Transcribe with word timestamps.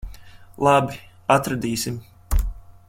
Labi. 0.67 0.97
Atradīsim. 1.37 2.03